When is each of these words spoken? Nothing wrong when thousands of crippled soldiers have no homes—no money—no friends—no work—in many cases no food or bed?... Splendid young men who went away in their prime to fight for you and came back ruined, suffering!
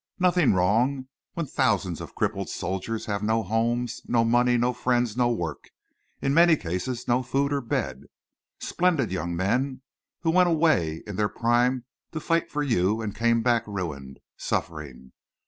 Nothing 0.17 0.53
wrong 0.55 1.09
when 1.35 1.45
thousands 1.45 2.01
of 2.01 2.15
crippled 2.15 2.49
soldiers 2.49 3.05
have 3.05 3.21
no 3.21 3.43
homes—no 3.43 4.23
money—no 4.25 4.73
friends—no 4.73 5.29
work—in 5.29 6.33
many 6.33 6.55
cases 6.57 7.07
no 7.07 7.21
food 7.21 7.53
or 7.53 7.61
bed?... 7.61 8.05
Splendid 8.59 9.11
young 9.11 9.35
men 9.35 9.83
who 10.21 10.31
went 10.31 10.49
away 10.49 11.03
in 11.05 11.17
their 11.17 11.29
prime 11.29 11.85
to 12.13 12.19
fight 12.19 12.49
for 12.49 12.63
you 12.63 12.99
and 12.99 13.13
came 13.13 13.43
back 13.43 13.61
ruined, 13.67 14.17
suffering! 14.37 15.11